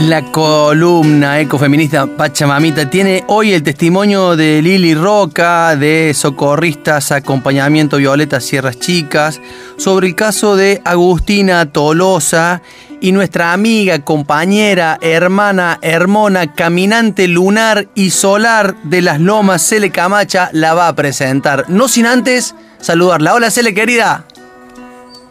La 0.00 0.22
columna 0.22 1.38
ecofeminista 1.38 2.06
Pachamamita 2.06 2.88
tiene 2.88 3.24
hoy 3.28 3.52
el 3.52 3.62
testimonio 3.62 4.36
de 4.36 4.62
Lili 4.62 4.94
Roca, 4.94 5.76
de 5.76 6.12
Socorristas 6.14 7.12
Acompañamiento 7.12 7.98
Violeta 7.98 8.40
Sierras 8.40 8.78
Chicas, 8.78 9.38
sobre 9.76 10.08
el 10.08 10.14
caso 10.14 10.56
de 10.56 10.80
Agustina 10.84 11.70
Tolosa 11.70 12.62
y 13.02 13.12
nuestra 13.12 13.52
amiga, 13.52 14.02
compañera, 14.02 14.98
hermana, 15.02 15.78
hermona, 15.82 16.54
caminante 16.54 17.28
lunar 17.28 17.88
y 17.94 18.10
solar 18.10 18.74
de 18.84 19.02
las 19.02 19.20
lomas, 19.20 19.62
Cele 19.62 19.90
Camacha, 19.90 20.48
la 20.52 20.72
va 20.72 20.88
a 20.88 20.96
presentar. 20.96 21.66
No 21.68 21.86
sin 21.86 22.06
antes 22.06 22.54
saludarla. 22.80 23.34
Hola, 23.34 23.50
Cele, 23.50 23.74
querida. 23.74 24.24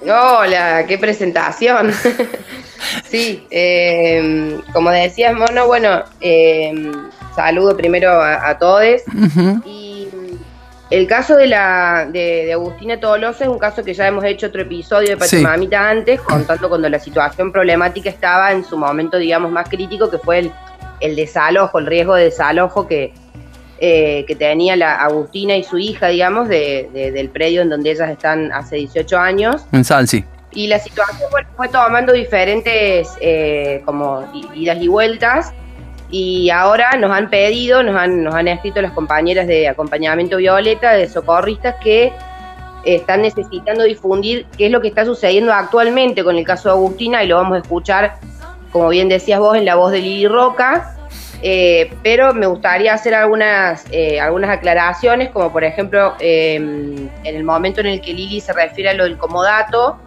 Hola, 0.04 0.86
qué 0.88 0.98
presentación. 1.00 1.92
sí, 3.10 3.46
eh, 3.50 4.60
como 4.74 4.92
decías, 4.92 5.34
Mono, 5.34 5.68
bueno, 5.68 6.04
eh, 6.20 6.92
saludo 7.36 7.76
primero 7.76 8.12
a, 8.12 8.58
todos. 8.58 9.02
Y 9.66 10.08
el 10.90 11.08
caso 11.08 11.36
de 11.36 11.48
la 11.48 12.08
de, 12.12 12.52
Agustina 12.54 13.00
Tolosa 13.00 13.46
es 13.46 13.50
un 13.50 13.60
caso 13.60 13.84
que 13.84 13.94
ya 13.94 14.08
hemos 14.08 14.24
hecho 14.26 14.48
otro 14.48 14.62
episodio 14.62 15.10
de 15.10 15.18
Pachamamita 15.18 15.90
antes, 15.90 16.20
contando 16.22 16.70
cuando 16.70 16.90
la 16.90 17.00
situación 17.00 17.52
problemática 17.52 18.10
estaba 18.10 18.52
en 18.52 18.66
su 18.66 18.78
momento, 18.78 19.18
digamos, 19.18 19.52
más 19.52 19.70
crítico, 19.70 20.10
que 20.10 20.18
fue 20.18 20.40
el, 20.40 20.52
el 21.00 21.16
desalojo, 21.16 21.80
el 21.80 21.86
riesgo 21.86 22.16
de 22.16 22.26
desalojo 22.26 22.88
que, 22.88 23.14
eh, 23.80 24.26
que 24.28 24.36
tenía 24.36 24.76
la 24.76 24.96
Agustina 24.96 25.58
y 25.58 25.64
su 25.64 25.78
hija, 25.78 26.08
digamos, 26.08 26.48
del 26.48 27.30
predio 27.30 27.62
en 27.62 27.70
donde 27.70 27.92
ellas 27.92 28.10
están 28.10 28.52
hace 28.52 28.76
18 28.76 29.18
años. 29.18 29.66
En 29.72 29.84
Salsi. 29.84 30.24
Y 30.54 30.68
la 30.68 30.80
situación 30.80 31.30
fue, 31.56 31.70
tomando 31.70 32.14
diferentes 32.14 33.10
eh, 33.22 33.82
como 33.86 34.28
idas 34.54 34.78
y 34.82 34.88
vueltas. 34.88 35.54
Y 36.10 36.50
ahora 36.50 36.92
nos 36.98 37.12
han 37.12 37.30
pedido, 37.30 37.84
nos 37.84 37.96
han, 37.96 38.24
nos 38.24 38.36
han 38.36 38.50
escrito 38.50 38.82
las 38.82 38.92
compañeras 38.92 39.48
de 39.48 39.70
acompañamiento 39.70 40.38
Violeta, 40.38 40.92
de 40.92 41.08
socorristas, 41.08 41.76
que 41.82 42.12
están 42.84 43.22
necesitando 43.22 43.84
difundir 43.84 44.46
qué 44.58 44.66
es 44.66 44.72
lo 44.72 44.82
que 44.82 44.88
está 44.88 45.06
sucediendo 45.06 45.54
actualmente 45.54 46.24
con 46.24 46.38
el 46.38 46.46
caso 46.46 46.70
de 46.70 46.76
Agustina 46.76 47.24
y 47.24 47.28
lo 47.28 47.38
vamos 47.38 47.58
a 47.58 47.60
escuchar, 47.60 48.16
como 48.72 48.90
bien 48.90 49.08
decías 49.08 49.40
vos, 49.40 49.56
en 49.56 49.66
la 49.66 49.76
voz 49.76 49.92
de 49.92 50.00
Lili 50.00 50.28
Roca. 50.28 50.98
Eh, 51.44 51.92
pero 52.04 52.34
me 52.36 52.46
gustaría 52.46 52.94
hacer 52.94 53.16
algunas, 53.16 53.86
eh, 53.92 54.20
algunas 54.20 54.52
aclaraciones, 54.52 55.30
como 55.30 55.52
por 55.52 55.64
ejemplo, 55.64 56.14
em, 56.20 57.10
en 57.24 57.36
el 57.36 57.44
momento 57.44 57.82
en 57.82 57.88
el 57.88 58.02
que 58.02 58.14
Lili 58.14 58.40
se 58.42 58.54
refiere 58.54 58.92
a 58.92 58.94
lo 58.94 59.06
del 59.06 59.18
comodato, 59.18 60.00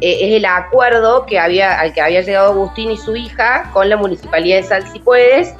eh, 0.00 0.18
es 0.20 0.36
el 0.36 0.44
acuerdo 0.44 1.26
que 1.26 1.38
había, 1.38 1.78
al 1.78 1.92
que 1.92 2.00
había 2.00 2.22
llegado 2.22 2.52
Agustín 2.52 2.90
y 2.90 2.96
su 2.96 3.16
hija 3.16 3.70
con 3.72 3.88
la 3.88 3.96
municipalidad 3.96 4.56
de 4.58 4.62
Salsipuedes. 4.62 5.54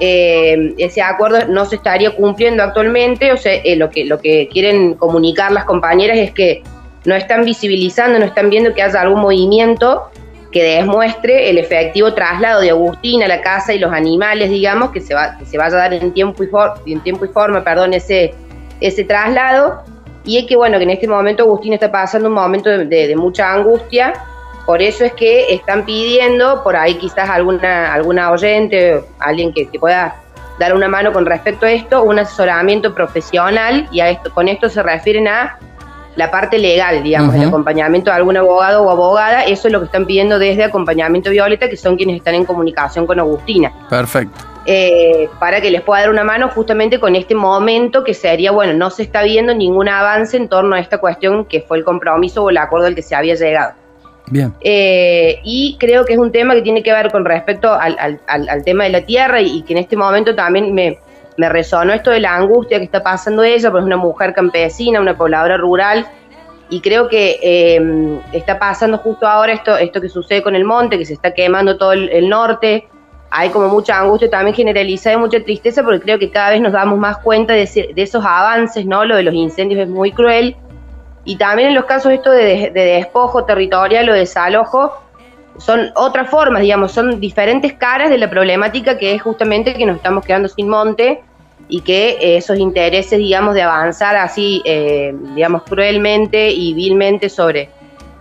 Em, 0.00 0.74
ese 0.78 1.02
acuerdo 1.02 1.46
no 1.48 1.64
se 1.64 1.76
estaría 1.76 2.14
cumpliendo 2.14 2.62
actualmente, 2.62 3.32
o 3.32 3.36
sea, 3.36 3.60
lo, 3.76 3.90
que, 3.90 4.04
lo 4.04 4.20
que 4.20 4.48
quieren 4.52 4.94
comunicar 4.94 5.50
las 5.50 5.64
compañeras 5.64 6.18
es 6.18 6.30
que 6.30 6.62
no 7.04 7.14
están 7.14 7.44
visibilizando, 7.44 8.18
no 8.18 8.24
están 8.24 8.50
viendo 8.50 8.74
que 8.74 8.82
haya 8.82 9.00
algún 9.00 9.20
movimiento 9.20 10.10
que 10.52 10.62
demuestre 10.62 11.50
el 11.50 11.58
efectivo 11.58 12.14
traslado 12.14 12.60
de 12.60 12.70
Agustín 12.70 13.22
a 13.22 13.28
la 13.28 13.42
casa 13.42 13.74
y 13.74 13.78
los 13.78 13.92
animales, 13.92 14.50
digamos, 14.50 14.90
que 14.90 15.00
se, 15.00 15.14
va, 15.14 15.36
que 15.38 15.44
se 15.44 15.58
vaya 15.58 15.76
a 15.76 15.78
dar 15.78 15.94
en 15.94 16.12
tiempo 16.12 16.42
y, 16.86 16.92
en 16.92 17.00
tiempo 17.00 17.24
y 17.24 17.28
forma, 17.28 17.62
perdón, 17.62 17.94
ese, 17.94 18.34
ese 18.80 19.04
traslado. 19.04 19.82
Y 20.28 20.36
es 20.36 20.44
que, 20.44 20.56
bueno, 20.56 20.76
que 20.76 20.84
en 20.84 20.90
este 20.90 21.08
momento 21.08 21.44
Agustín 21.44 21.72
está 21.72 21.90
pasando 21.90 22.28
un 22.28 22.34
momento 22.34 22.68
de, 22.68 23.16
mucha 23.16 23.50
angustia, 23.50 24.12
por 24.66 24.82
eso 24.82 25.06
es 25.06 25.14
que 25.14 25.54
están 25.54 25.86
pidiendo, 25.86 26.62
por 26.62 26.76
ahí 26.76 26.96
quizás 26.96 27.30
alguna, 27.30 27.94
alguna 27.94 28.30
oyente, 28.30 29.02
alguien 29.20 29.54
que, 29.54 29.70
que 29.70 29.78
pueda 29.78 30.16
dar 30.58 30.74
una 30.74 30.86
mano 30.86 31.14
con 31.14 31.24
respecto 31.24 31.64
a 31.64 31.72
esto, 31.72 32.02
un 32.02 32.18
asesoramiento 32.18 32.94
profesional, 32.94 33.88
y 33.90 34.00
a 34.00 34.10
esto, 34.10 34.30
con 34.34 34.48
esto 34.48 34.68
se 34.68 34.82
refieren 34.82 35.28
a 35.28 35.58
la 36.18 36.32
parte 36.32 36.58
legal, 36.58 37.00
digamos, 37.04 37.32
el 37.36 37.46
acompañamiento 37.46 38.10
de 38.10 38.16
algún 38.16 38.36
abogado 38.36 38.82
o 38.82 38.90
abogada, 38.90 39.44
eso 39.44 39.68
es 39.68 39.72
lo 39.72 39.78
que 39.78 39.84
están 39.84 40.04
pidiendo 40.04 40.40
desde 40.40 40.64
Acompañamiento 40.64 41.30
Violeta, 41.30 41.68
que 41.68 41.76
son 41.76 41.96
quienes 41.96 42.16
están 42.16 42.34
en 42.34 42.44
comunicación 42.44 43.06
con 43.06 43.20
Agustina. 43.20 43.72
Perfecto. 43.88 44.36
Eh, 44.66 45.28
para 45.38 45.60
que 45.60 45.70
les 45.70 45.80
pueda 45.80 46.00
dar 46.00 46.10
una 46.10 46.24
mano 46.24 46.48
justamente 46.48 46.98
con 46.98 47.14
este 47.14 47.36
momento 47.36 48.02
que 48.02 48.14
sería, 48.14 48.50
bueno, 48.50 48.72
no 48.72 48.90
se 48.90 49.04
está 49.04 49.22
viendo 49.22 49.54
ningún 49.54 49.88
avance 49.88 50.36
en 50.36 50.48
torno 50.48 50.74
a 50.74 50.80
esta 50.80 50.98
cuestión 50.98 51.44
que 51.44 51.60
fue 51.60 51.78
el 51.78 51.84
compromiso 51.84 52.42
o 52.42 52.50
el 52.50 52.56
acuerdo 52.56 52.88
al 52.88 52.96
que 52.96 53.02
se 53.02 53.14
había 53.14 53.36
llegado. 53.36 53.74
Bien. 54.26 54.52
Eh, 54.60 55.38
y 55.44 55.76
creo 55.78 56.04
que 56.04 56.14
es 56.14 56.18
un 56.18 56.32
tema 56.32 56.54
que 56.54 56.62
tiene 56.62 56.82
que 56.82 56.92
ver 56.92 57.12
con 57.12 57.24
respecto 57.24 57.72
al, 57.72 58.20
tema 58.64 58.84
de 58.84 58.90
la 58.90 59.02
tierra 59.02 59.40
y, 59.40 59.62
que 59.62 59.72
en 59.72 59.78
este 59.78 59.96
momento 59.96 60.34
también 60.34 60.74
me, 60.74 60.98
me 61.38 61.48
resonó 61.48 61.92
esto 61.92 62.10
de 62.10 62.18
la 62.18 62.34
angustia 62.34 62.78
que 62.78 62.84
está 62.84 63.02
pasando 63.02 63.44
ella, 63.44 63.70
porque 63.70 63.82
es 63.82 63.86
una 63.86 63.96
mujer 63.96 64.34
campesina, 64.34 65.00
una 65.00 65.16
pobladora 65.16 65.56
rural, 65.56 66.04
y 66.68 66.80
creo 66.80 67.08
que 67.08 67.38
eh, 67.40 68.20
está 68.32 68.58
pasando 68.58 68.98
justo 68.98 69.26
ahora 69.26 69.52
esto, 69.52 69.76
esto 69.78 70.00
que 70.00 70.08
sucede 70.08 70.42
con 70.42 70.56
el 70.56 70.64
monte, 70.64 70.98
que 70.98 71.06
se 71.06 71.14
está 71.14 71.32
quemando 71.32 71.78
todo 71.78 71.92
el, 71.92 72.28
norte, 72.28 72.88
hay 73.30 73.50
como 73.50 73.68
mucha 73.68 74.00
angustia 74.00 74.28
también 74.28 74.54
generalizada 74.54 75.14
y 75.14 75.20
mucha 75.20 75.40
tristeza, 75.40 75.84
porque 75.84 76.00
creo 76.00 76.18
que 76.18 76.28
cada 76.28 76.50
vez 76.50 76.60
nos 76.60 76.72
damos 76.72 76.98
más 76.98 77.18
cuenta 77.18 77.54
de, 77.54 77.62
esos 77.94 78.24
avances, 78.24 78.84
¿no? 78.84 79.04
Lo 79.04 79.14
de 79.14 79.22
los 79.22 79.32
incendios 79.32 79.80
es 79.80 79.88
muy 79.88 80.10
cruel, 80.10 80.56
y 81.24 81.36
también 81.36 81.68
en 81.68 81.76
los 81.76 81.84
casos 81.84 82.10
esto 82.10 82.32
de, 82.32 82.72
de 82.74 82.84
despojo 82.84 83.44
territorial 83.44 84.08
o 84.08 84.12
desalojo, 84.12 84.92
son 85.56 85.92
otras 85.94 86.28
formas, 86.28 86.62
digamos, 86.62 86.90
son 86.90 87.20
diferentes 87.20 87.74
caras 87.74 88.10
de 88.10 88.18
la 88.18 88.28
problemática 88.28 88.98
que 88.98 89.14
es 89.14 89.22
justamente 89.22 89.74
que 89.74 89.86
nos 89.86 89.96
estamos 89.96 90.24
quedando 90.24 90.48
sin 90.48 90.68
monte 90.68 91.22
y 91.68 91.82
que 91.82 92.10
eh, 92.20 92.36
esos 92.38 92.58
intereses, 92.58 93.18
digamos, 93.18 93.54
de 93.54 93.62
avanzar 93.62 94.16
así, 94.16 94.62
eh, 94.64 95.14
digamos, 95.34 95.62
cruelmente 95.64 96.50
y 96.50 96.72
vilmente 96.72 97.28
sobre, 97.28 97.68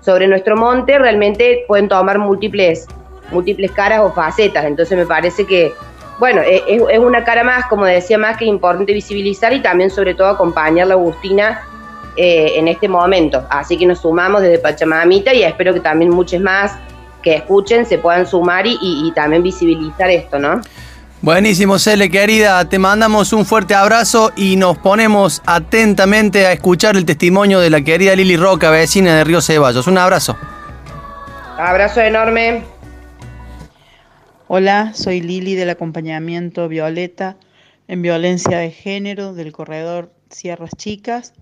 sobre 0.01 0.27
nuestro 0.27 0.57
monte, 0.57 0.99
realmente 0.99 1.63
pueden 1.67 1.87
tomar 1.87 2.19
múltiples, 2.19 2.87
múltiples 3.31 3.71
caras 3.71 4.01
o 4.01 4.11
facetas. 4.11 4.65
Entonces 4.65 4.97
me 4.97 5.05
parece 5.05 5.45
que, 5.45 5.71
bueno, 6.19 6.41
e, 6.41 6.61
es, 6.67 6.99
una 6.99 7.23
cara 7.23 7.43
más, 7.43 7.65
como 7.67 7.85
decía, 7.85 8.17
más 8.17 8.37
que 8.37 8.45
importante 8.45 8.91
visibilizar 8.91 9.53
y 9.53 9.61
también 9.61 9.89
sobre 9.89 10.13
todo 10.13 10.27
acompañar 10.27 10.89
a 10.91 10.93
Agustina 10.93 11.61
eh, 12.17 12.53
en 12.55 12.67
este 12.67 12.89
momento. 12.89 13.45
Así 13.49 13.77
que 13.77 13.85
nos 13.85 14.01
sumamos 14.01 14.41
desde 14.41 14.59
Pachamamita 14.59 15.33
y 15.33 15.43
espero 15.43 15.73
que 15.73 15.79
también 15.79 16.11
muchos 16.11 16.41
más 16.41 16.77
que 17.23 17.35
escuchen 17.35 17.85
se 17.85 17.97
puedan 17.97 18.27
sumar 18.27 18.67
y, 18.67 18.77
y 18.81 19.11
también 19.13 19.41
visibilizar 19.41 20.09
esto, 20.09 20.37
¿no? 20.37 20.61
Buenísimo, 21.21 21.79
Cele, 21.79 22.11
querida. 22.11 22.69
Te 22.69 22.77
mandamos 22.77 23.33
un 23.33 23.43
fuerte 23.43 23.73
abrazo 23.73 24.31
y 24.35 24.55
nos 24.55 24.77
ponemos 24.77 25.41
atentamente 25.47 26.45
a 26.45 26.51
escuchar 26.51 26.95
el 26.95 27.05
testimonio 27.05 27.59
de 27.59 27.71
la 27.71 27.81
querida 27.81 28.15
Lili 28.15 28.37
Roca, 28.37 28.69
vecina 28.69 29.15
de 29.15 29.23
Río 29.23 29.41
Ceballos. 29.41 29.87
Un 29.87 29.97
abrazo. 29.97 30.37
Abrazo 31.57 32.01
enorme. 32.01 32.61
Hola, 34.47 34.93
soy 34.93 35.21
Lili 35.21 35.55
del 35.55 35.71
acompañamiento 35.71 36.67
Violeta 36.67 37.35
en 37.87 38.03
violencia 38.03 38.59
de 38.59 38.69
género 38.69 39.33
del 39.33 39.51
corredor 39.51 40.11
Sierras 40.29 40.71
Chicas. 40.77 41.33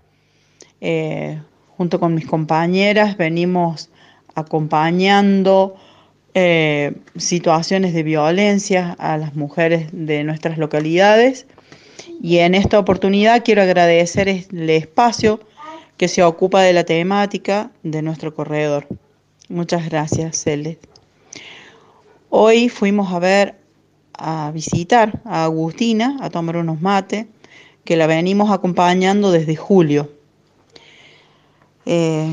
Eh, 0.80 1.38
junto 1.76 2.00
con 2.00 2.14
mis 2.14 2.26
compañeras 2.26 3.18
venimos 3.18 3.90
acompañando 4.34 5.76
eh, 6.38 6.92
situaciones 7.16 7.94
de 7.94 8.02
violencia 8.02 8.94
a 8.98 9.16
las 9.16 9.34
mujeres 9.36 9.88
de 9.92 10.22
nuestras 10.22 10.58
localidades. 10.58 11.46
Y 12.22 12.40
en 12.40 12.54
esta 12.54 12.78
oportunidad 12.78 13.42
quiero 13.42 13.62
agradecer 13.62 14.28
el 14.28 14.68
espacio 14.68 15.40
que 15.96 16.08
se 16.08 16.22
ocupa 16.22 16.60
de 16.60 16.74
la 16.74 16.84
temática 16.84 17.70
de 17.82 18.02
nuestro 18.02 18.34
corredor. 18.34 18.86
Muchas 19.48 19.88
gracias, 19.88 20.42
Celes. 20.42 20.76
Hoy 22.28 22.68
fuimos 22.68 23.14
a 23.14 23.18
ver, 23.18 23.54
a 24.12 24.50
visitar 24.52 25.22
a 25.24 25.44
Agustina, 25.44 26.18
a 26.20 26.28
tomar 26.28 26.58
unos 26.58 26.82
mates, 26.82 27.24
que 27.82 27.96
la 27.96 28.06
venimos 28.06 28.50
acompañando 28.50 29.30
desde 29.32 29.56
julio. 29.56 30.10
Eh, 31.86 32.30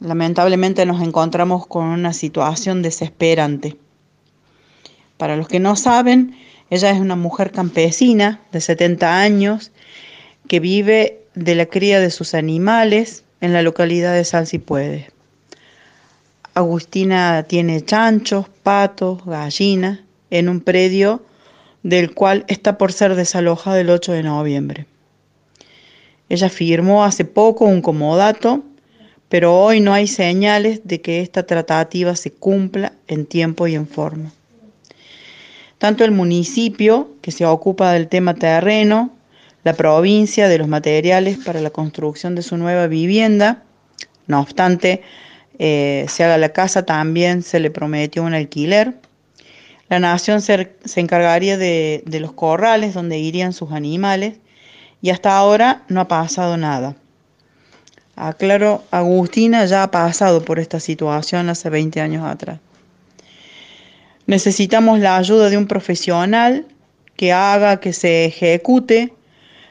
lamentablemente 0.00 0.86
nos 0.86 1.02
encontramos 1.02 1.66
con 1.66 1.84
una 1.84 2.12
situación 2.12 2.82
desesperante. 2.82 3.76
Para 5.16 5.36
los 5.36 5.48
que 5.48 5.60
no 5.60 5.76
saben, 5.76 6.36
ella 6.70 6.90
es 6.90 7.00
una 7.00 7.16
mujer 7.16 7.52
campesina 7.52 8.40
de 8.52 8.60
70 8.60 9.20
años 9.20 9.70
que 10.48 10.60
vive 10.60 11.20
de 11.34 11.54
la 11.54 11.66
cría 11.66 12.00
de 12.00 12.10
sus 12.10 12.34
animales 12.34 13.24
en 13.40 13.52
la 13.52 13.62
localidad 13.62 14.14
de 14.14 14.24
Salsipuede. 14.24 15.10
Agustina 16.54 17.44
tiene 17.44 17.80
chanchos, 17.82 18.46
patos, 18.62 19.24
gallinas 19.24 20.00
en 20.30 20.48
un 20.48 20.60
predio 20.60 21.22
del 21.82 22.14
cual 22.14 22.44
está 22.48 22.78
por 22.78 22.92
ser 22.92 23.14
desalojado 23.14 23.76
el 23.76 23.90
8 23.90 24.12
de 24.12 24.22
noviembre. 24.22 24.86
Ella 26.28 26.48
firmó 26.48 27.04
hace 27.04 27.24
poco 27.24 27.64
un 27.64 27.82
comodato, 27.82 28.62
pero 29.30 29.56
hoy 29.56 29.78
no 29.80 29.94
hay 29.94 30.08
señales 30.08 30.80
de 30.84 31.00
que 31.00 31.20
esta 31.20 31.44
tratativa 31.44 32.16
se 32.16 32.32
cumpla 32.32 32.92
en 33.06 33.26
tiempo 33.26 33.68
y 33.68 33.76
en 33.76 33.86
forma. 33.86 34.32
Tanto 35.78 36.04
el 36.04 36.10
municipio, 36.10 37.08
que 37.22 37.30
se 37.30 37.46
ocupa 37.46 37.92
del 37.92 38.08
tema 38.08 38.34
terreno, 38.34 39.10
la 39.62 39.74
provincia 39.74 40.48
de 40.48 40.58
los 40.58 40.66
materiales 40.66 41.38
para 41.38 41.60
la 41.60 41.70
construcción 41.70 42.34
de 42.34 42.42
su 42.42 42.56
nueva 42.56 42.88
vivienda, 42.88 43.62
no 44.26 44.40
obstante, 44.40 45.02
eh, 45.60 46.06
se 46.08 46.24
haga 46.24 46.36
la 46.36 46.48
casa 46.48 46.84
también 46.84 47.42
se 47.42 47.60
le 47.60 47.70
prometió 47.70 48.24
un 48.24 48.34
alquiler. 48.34 48.94
La 49.88 50.00
nación 50.00 50.42
se, 50.42 50.74
encargaría 50.96 51.56
de, 51.56 52.02
de 52.04 52.20
los 52.20 52.32
corrales 52.32 52.94
donde 52.94 53.18
irían 53.18 53.52
sus 53.52 53.70
animales 53.70 54.38
y 55.02 55.10
hasta 55.10 55.36
ahora 55.36 55.84
no 55.88 56.00
ha 56.00 56.08
pasado 56.08 56.56
nada. 56.56 56.96
Aclaro, 58.28 58.84
Agustina 58.90 59.64
ya 59.64 59.82
ha 59.82 59.90
pasado 59.90 60.44
por 60.44 60.58
esta 60.58 60.78
situación 60.78 61.48
hace 61.48 61.70
20 61.70 62.02
años 62.02 62.22
atrás. 62.22 62.60
Necesitamos 64.26 65.00
la 65.00 65.16
ayuda 65.16 65.48
de 65.48 65.56
un 65.56 65.66
profesional 65.66 66.66
que 67.16 67.32
haga 67.32 67.80
que 67.80 67.94
se 67.94 68.26
ejecute 68.26 69.14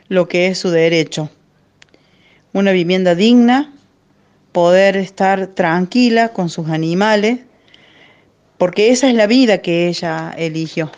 lo 0.07 0.27
que 0.27 0.47
es 0.47 0.57
su 0.57 0.71
derecho. 0.71 1.29
Una 2.51 2.71
vivienda 2.71 3.13
digna, 3.13 3.71
poder 4.51 4.97
estar 4.97 5.45
tranquila 5.47 6.29
con 6.29 6.49
sus 6.49 6.69
animales, 6.69 7.41
porque 8.57 8.89
esa 8.89 9.09
es 9.09 9.13
la 9.13 9.27
vida 9.27 9.59
que 9.59 9.87
ella 9.87 10.33
eligió. 10.35 10.91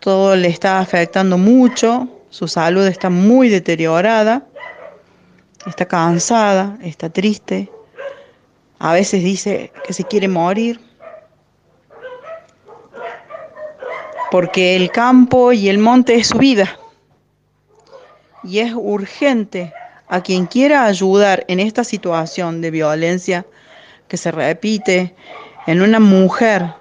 Todo 0.00 0.36
le 0.36 0.48
está 0.48 0.78
afectando 0.78 1.36
mucho, 1.36 2.08
su 2.30 2.48
salud 2.48 2.86
está 2.86 3.10
muy 3.10 3.50
deteriorada, 3.50 4.46
está 5.66 5.86
cansada, 5.86 6.78
está 6.82 7.10
triste, 7.10 7.70
a 8.78 8.92
veces 8.92 9.22
dice 9.22 9.72
que 9.84 9.92
se 9.92 10.04
quiere 10.04 10.28
morir. 10.28 10.80
porque 14.30 14.76
el 14.76 14.90
campo 14.90 15.52
y 15.52 15.68
el 15.68 15.78
monte 15.78 16.14
es 16.14 16.28
su 16.28 16.38
vida. 16.38 16.78
Y 18.42 18.58
es 18.60 18.72
urgente 18.74 19.72
a 20.08 20.20
quien 20.20 20.46
quiera 20.46 20.84
ayudar 20.84 21.44
en 21.48 21.60
esta 21.60 21.84
situación 21.84 22.60
de 22.60 22.70
violencia 22.70 23.46
que 24.08 24.16
se 24.16 24.30
repite 24.30 25.14
en 25.66 25.82
una 25.82 25.98
mujer 25.98 26.74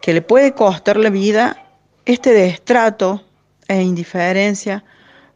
que 0.00 0.12
le 0.12 0.20
puede 0.20 0.52
costar 0.52 0.96
la 0.96 1.10
vida, 1.10 1.56
este 2.04 2.32
destrato 2.32 3.22
e 3.66 3.80
indiferencia 3.80 4.84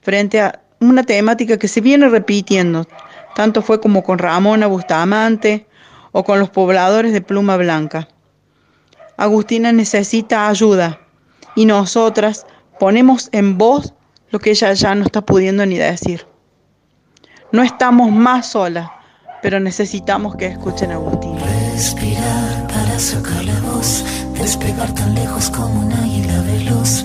frente 0.01 0.41
a 0.41 0.62
una 0.91 1.03
temática 1.05 1.59
que 1.59 1.69
se 1.69 1.81
viene 1.81 2.09
repitiendo, 2.09 2.87
tanto 3.35 3.63
fue 3.63 3.81
como 3.81 4.03
con 4.03 4.19
Ramona 4.19 4.67
Bustamante 4.67 5.67
o 6.13 6.25
con 6.25 6.39
los 6.39 6.51
pobladores 6.51 7.13
de 7.13 7.21
Pluma 7.21 7.57
Blanca. 7.57 8.09
Agustina 9.17 9.73
necesita 9.73 10.49
ayuda 10.49 11.01
y 11.55 11.67
nosotras 11.67 12.47
ponemos 12.79 13.29
en 13.33 13.59
voz 13.59 13.95
lo 14.31 14.39
que 14.39 14.51
ella 14.51 14.73
ya 14.73 14.95
no 14.95 15.05
está 15.05 15.21
pudiendo 15.21 15.65
ni 15.67 15.77
decir. 15.77 16.27
No 17.53 17.63
estamos 17.63 18.11
más 18.11 18.49
solas, 18.49 18.89
pero 19.43 19.61
necesitamos 19.61 20.37
que 20.37 20.47
escuchen 20.47 20.91
a 20.91 20.95
Agustina. 20.95 21.39
Respirar 21.73 22.67
para 22.67 22.99
sacar 22.99 23.45
la 23.45 23.61
voz, 23.61 24.05
despegar 24.35 24.95
tan 24.95 25.15
lejos 25.15 25.51
como 25.51 25.87
un 25.87 25.93
águila 25.93 26.41
veloz. 26.43 27.05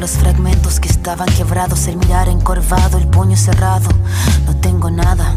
Los 0.00 0.10
fragmentos 0.12 0.80
que 0.80 0.88
estaban 0.88 1.28
quebrados, 1.28 1.86
el 1.86 1.96
mirar 1.96 2.28
encorvado, 2.28 2.98
el 2.98 3.06
puño 3.06 3.36
cerrado. 3.36 3.88
No 4.44 4.56
tengo 4.56 4.90
nada, 4.90 5.36